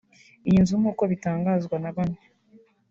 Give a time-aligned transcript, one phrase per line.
[0.49, 2.21] Iyi nzu nk’uko bitangazwa na bamwe